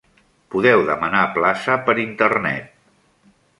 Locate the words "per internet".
1.91-2.75